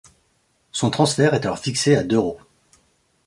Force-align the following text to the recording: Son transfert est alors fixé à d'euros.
Son 0.71 0.89
transfert 0.89 1.35
est 1.35 1.45
alors 1.45 1.59
fixé 1.59 1.95
à 1.95 2.01
d'euros. 2.01 2.39